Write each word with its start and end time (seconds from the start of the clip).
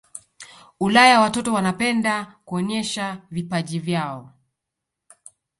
ulaya 0.79 1.19
watoto 1.21 1.53
wanapenda 1.53 2.35
kuonesha 2.45 3.21
vipaji 3.31 3.79
vyao 3.79 4.29